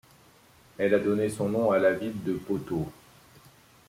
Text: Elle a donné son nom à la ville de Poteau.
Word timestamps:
Elle 0.79 0.95
a 0.95 0.99
donné 0.99 1.29
son 1.29 1.47
nom 1.49 1.71
à 1.71 1.77
la 1.77 1.93
ville 1.93 2.23
de 2.23 2.33
Poteau. 2.33 2.91